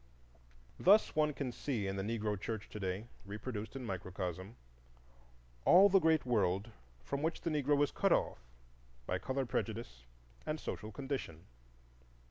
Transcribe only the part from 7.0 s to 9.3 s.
from which the Negro is cut off by